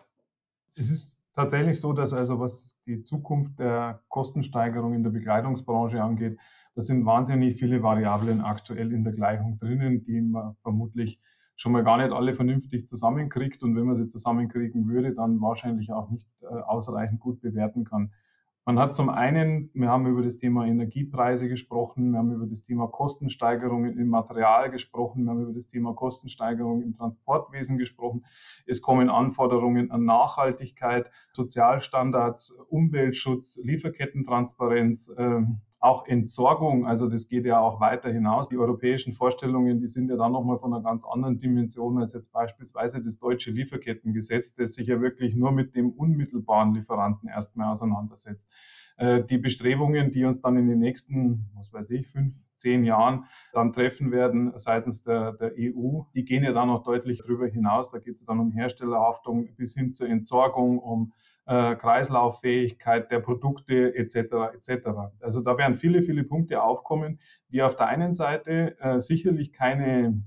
[0.76, 6.40] Es ist tatsächlich so, dass also was die Zukunft der Kostensteigerung in der Bekleidungsbranche angeht,
[6.76, 11.20] da sind wahnsinnig viele Variablen aktuell in der Gleichung drinnen, die man vermutlich
[11.56, 15.92] schon mal gar nicht alle vernünftig zusammenkriegt und wenn man sie zusammenkriegen würde, dann wahrscheinlich
[15.92, 18.12] auch nicht äh, ausreichend gut bewerten kann.
[18.66, 22.64] Man hat zum einen, wir haben über das Thema Energiepreise gesprochen, wir haben über das
[22.64, 28.24] Thema Kostensteigerungen im Material gesprochen, wir haben über das Thema Kostensteigerungen im Transportwesen gesprochen.
[28.66, 35.42] Es kommen Anforderungen an Nachhaltigkeit, Sozialstandards, Umweltschutz, Lieferkettentransparenz, äh,
[35.84, 38.48] auch Entsorgung, also das geht ja auch weiter hinaus.
[38.48, 42.32] Die europäischen Vorstellungen, die sind ja dann nochmal von einer ganz anderen Dimension als jetzt
[42.32, 48.50] beispielsweise das deutsche Lieferkettengesetz, das sich ja wirklich nur mit dem unmittelbaren Lieferanten erstmal auseinandersetzt.
[48.96, 53.26] Äh, die Bestrebungen, die uns dann in den nächsten, was weiß ich, fünf, zehn Jahren
[53.52, 57.90] dann treffen werden seitens der, der EU, die gehen ja dann noch deutlich darüber hinaus.
[57.90, 61.12] Da geht es dann um Herstellerhaftung bis hin zur Entsorgung, um
[61.46, 64.16] äh, Kreislauffähigkeit der Produkte etc.
[64.54, 64.88] etc.
[65.20, 70.24] Also da werden viele, viele Punkte aufkommen, die auf der einen Seite äh, sicherlich keine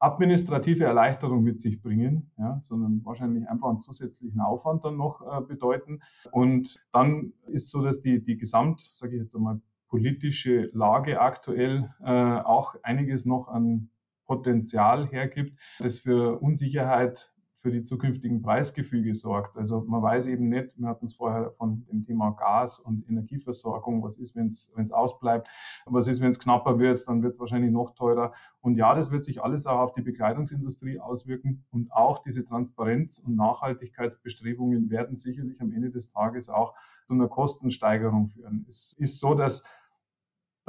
[0.00, 5.40] administrative Erleichterung mit sich bringen, ja, sondern wahrscheinlich einfach einen zusätzlichen Aufwand dann noch äh,
[5.42, 6.02] bedeuten.
[6.30, 11.92] Und dann ist so, dass die, die Gesamt, sage ich jetzt einmal, politische Lage aktuell
[12.00, 13.90] äh, auch einiges noch an
[14.26, 19.56] Potenzial hergibt, das für Unsicherheit für die zukünftigen Preisgefüge sorgt.
[19.56, 24.02] Also man weiß eben nicht, wir hatten es vorher von dem Thema Gas und Energieversorgung,
[24.02, 25.48] was ist, wenn es ausbleibt,
[25.86, 28.32] was ist, wenn es knapper wird, dann wird es wahrscheinlich noch teurer.
[28.60, 33.18] Und ja, das wird sich alles auch auf die Bekleidungsindustrie auswirken und auch diese Transparenz-
[33.18, 36.74] und Nachhaltigkeitsbestrebungen werden sicherlich am Ende des Tages auch
[37.06, 38.66] zu einer Kostensteigerung führen.
[38.68, 39.64] Es ist so, dass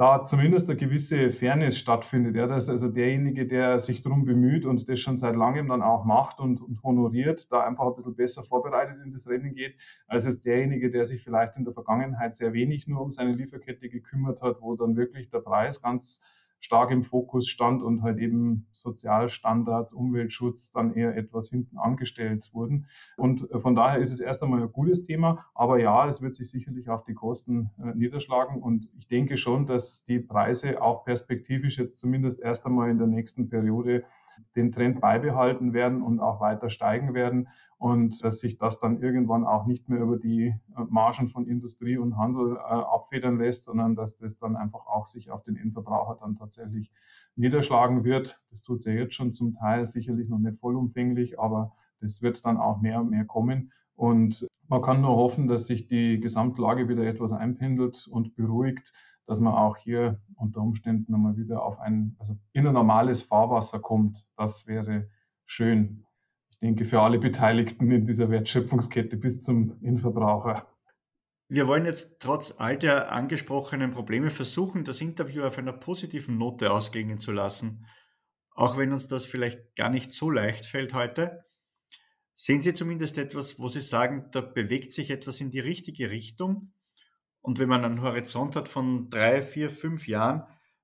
[0.00, 2.34] da zumindest eine gewisse Fairness stattfindet.
[2.34, 6.06] Ja, dass also derjenige, der sich darum bemüht und das schon seit langem dann auch
[6.06, 9.74] macht und, und honoriert, da einfach ein bisschen besser vorbereitet in das Rennen geht,
[10.06, 13.90] als es derjenige, der sich vielleicht in der Vergangenheit sehr wenig nur um seine Lieferkette
[13.90, 16.22] gekümmert hat, wo dann wirklich der Preis ganz
[16.60, 22.86] stark im Fokus stand und halt eben Sozialstandards, Umweltschutz dann eher etwas hinten angestellt wurden.
[23.16, 25.46] Und äh, von daher ist es erst einmal ein gutes Thema.
[25.54, 28.62] Aber ja, es wird sich sicherlich auf die Kosten äh, niederschlagen.
[28.62, 33.06] Und ich denke schon, dass die Preise auch perspektivisch jetzt zumindest erst einmal in der
[33.06, 34.04] nächsten Periode
[34.56, 37.48] den Trend beibehalten werden und auch weiter steigen werden
[37.80, 41.96] und dass sich das dann irgendwann auch nicht mehr über die äh, Margen von Industrie
[41.96, 46.18] und Handel äh, abfedern lässt, sondern dass das dann einfach auch sich auf den Endverbraucher
[46.20, 46.92] dann tatsächlich
[47.36, 48.38] niederschlagen wird.
[48.50, 52.44] Das tut es ja jetzt schon zum Teil, sicherlich noch nicht vollumfänglich, aber das wird
[52.44, 53.72] dann auch mehr und mehr kommen.
[53.94, 58.92] Und man kann nur hoffen, dass sich die Gesamtlage wieder etwas einpendelt und beruhigt
[59.26, 63.78] dass man auch hier unter Umständen nochmal wieder auf ein, also in ein normales Fahrwasser
[63.78, 64.26] kommt.
[64.36, 65.08] Das wäre
[65.46, 66.04] schön.
[66.60, 70.68] Ich denke, für alle Beteiligten in dieser Wertschöpfungskette bis zum Endverbraucher.
[71.48, 76.70] Wir wollen jetzt trotz all der angesprochenen Probleme versuchen, das Interview auf einer positiven Note
[76.70, 77.86] ausklingen zu lassen.
[78.50, 81.46] Auch wenn uns das vielleicht gar nicht so leicht fällt heute.
[82.36, 86.74] Sehen Sie zumindest etwas, wo Sie sagen, da bewegt sich etwas in die richtige Richtung?
[87.40, 90.42] Und wenn man einen Horizont hat von drei, vier, fünf Jahren,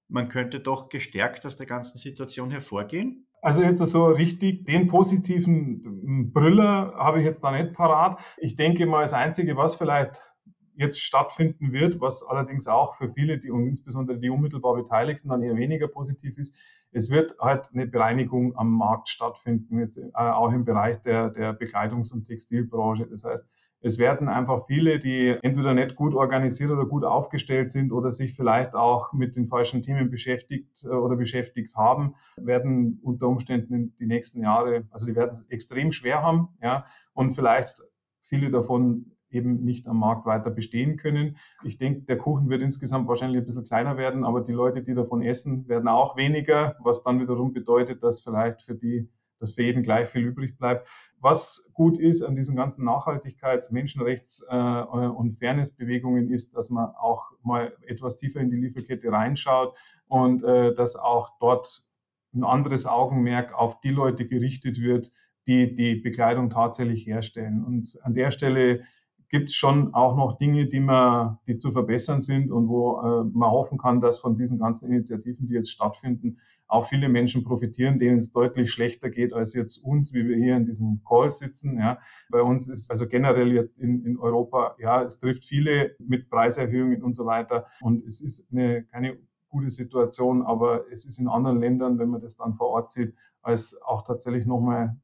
[0.08, 3.25] man könnte doch gestärkt aus der ganzen Situation hervorgehen?
[3.42, 8.18] Also jetzt so richtig den positiven Brüller habe ich jetzt da nicht parat.
[8.38, 10.22] Ich denke mal, das Einzige, was vielleicht
[10.74, 15.42] jetzt stattfinden wird, was allerdings auch für viele, die und insbesondere die unmittelbar Beteiligten dann
[15.42, 16.56] eher weniger positiv ist,
[16.92, 21.58] es wird halt eine Bereinigung am Markt stattfinden, jetzt äh, auch im Bereich der, der
[21.58, 23.06] Bekleidungs- und Textilbranche.
[23.06, 23.46] Das heißt,
[23.86, 28.34] es werden einfach viele, die entweder nicht gut organisiert oder gut aufgestellt sind oder sich
[28.34, 33.94] vielleicht auch mit den falschen Themen beschäftigt äh, oder beschäftigt haben, werden unter Umständen in
[34.00, 37.80] die nächsten Jahre, also die werden es extrem schwer haben, ja, und vielleicht
[38.22, 41.36] viele davon eben nicht am Markt weiter bestehen können.
[41.62, 44.94] Ich denke, der Kuchen wird insgesamt wahrscheinlich ein bisschen kleiner werden, aber die Leute, die
[44.94, 49.62] davon essen, werden auch weniger, was dann wiederum bedeutet, dass vielleicht für die, dass für
[49.62, 50.88] jeden gleich viel übrig bleibt.
[51.28, 57.32] Was gut ist an diesen ganzen Nachhaltigkeits-, Menschenrechts- äh, und Fairness-Bewegungen ist, dass man auch
[57.42, 59.74] mal etwas tiefer in die Lieferkette reinschaut
[60.06, 61.82] und äh, dass auch dort
[62.32, 65.10] ein anderes Augenmerk auf die Leute gerichtet wird,
[65.48, 67.64] die die Bekleidung tatsächlich herstellen.
[67.64, 68.84] Und an der Stelle
[69.28, 73.24] gibt es schon auch noch Dinge, die, man, die zu verbessern sind und wo äh,
[73.36, 77.98] man hoffen kann, dass von diesen ganzen Initiativen, die jetzt stattfinden, auch viele Menschen profitieren,
[77.98, 81.78] denen es deutlich schlechter geht als jetzt uns, wie wir hier in diesem Call sitzen.
[81.78, 81.98] Ja.
[82.28, 87.02] Bei uns ist also generell jetzt in, in Europa, ja, es trifft viele mit Preiserhöhungen
[87.02, 87.66] und so weiter.
[87.80, 89.16] Und es ist eine, keine
[89.48, 93.14] gute Situation, aber es ist in anderen Ländern, wenn man das dann vor Ort sieht,
[93.42, 94.96] als auch tatsächlich nochmal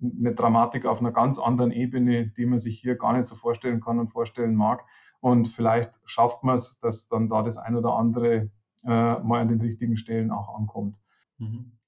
[0.00, 3.80] eine Dramatik auf einer ganz anderen Ebene, die man sich hier gar nicht so vorstellen
[3.80, 4.84] kann und vorstellen mag.
[5.20, 8.50] Und vielleicht schafft man es, dass dann da das ein oder andere
[8.84, 10.96] äh, mal an den richtigen Stellen auch ankommt.
[11.38, 11.78] Mhm.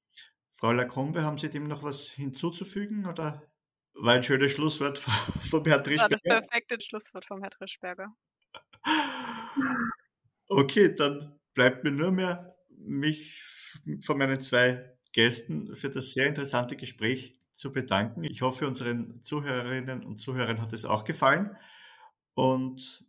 [0.53, 3.43] Frau Lacombe, haben Sie dem noch was hinzuzufügen oder
[3.95, 4.99] war ein schönes Schlusswort
[5.51, 6.19] vom Herrn Trischberger?
[6.23, 8.15] Das war das perfekte Schlusswort vom Herrn Trischberger.
[10.53, 13.41] Okay, dann bleibt mir nur mehr, mich
[14.05, 18.25] von meinen zwei Gästen für das sehr interessante Gespräch zu bedanken.
[18.25, 21.57] Ich hoffe, unseren Zuhörerinnen und Zuhörern hat es auch gefallen
[22.35, 23.05] und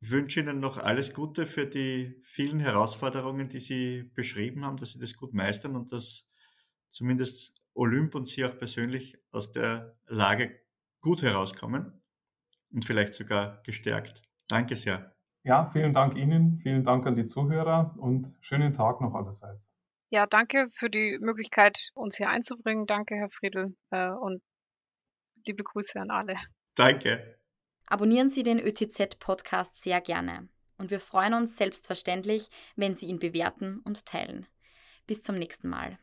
[0.00, 5.00] wünsche Ihnen noch alles Gute für die vielen Herausforderungen, die Sie beschrieben haben, dass Sie
[5.00, 6.26] das gut meistern und dass
[6.90, 10.60] zumindest Olymp und Sie auch persönlich aus der Lage
[11.00, 12.02] gut herauskommen
[12.70, 14.22] und vielleicht sogar gestärkt.
[14.48, 15.14] Danke sehr.
[15.42, 19.62] Ja, vielen Dank Ihnen, vielen Dank an die Zuhörer und schönen Tag noch allerseits.
[20.10, 22.86] Ja, danke für die Möglichkeit, uns hier einzubringen.
[22.86, 24.42] Danke, Herr Friedel, äh, und
[25.46, 26.36] liebe Grüße an alle.
[26.74, 27.38] Danke.
[27.86, 30.48] Abonnieren Sie den ÖTZ-Podcast sehr gerne.
[30.78, 34.46] Und wir freuen uns selbstverständlich, wenn Sie ihn bewerten und teilen.
[35.06, 35.98] Bis zum nächsten Mal.